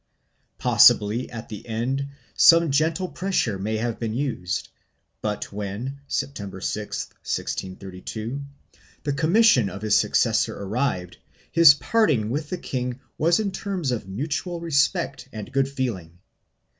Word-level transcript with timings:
Possibly 0.57 1.29
at 1.29 1.47
the 1.49 1.67
end 1.67 2.07
some 2.35 2.71
gentle 2.71 3.07
pressure 3.07 3.59
may 3.59 3.77
have 3.77 3.99
been 3.99 4.15
used, 4.15 4.69
but 5.21 5.53
when, 5.53 5.99
September 6.07 6.59
6, 6.59 7.05
1632, 7.09 8.41
the 9.03 9.13
commission 9.13 9.69
of 9.69 9.83
his 9.83 9.95
successor 9.95 10.57
arrived, 10.59 11.17
his 11.51 11.75
parting 11.75 12.31
with 12.31 12.49
the 12.49 12.57
king 12.57 12.99
was 13.19 13.39
in 13.39 13.51
terms 13.51 13.91
of 13.91 14.07
mutual 14.09 14.59
respect 14.59 15.29
and 15.31 15.51
good 15.53 15.69
feeling. 15.69 16.17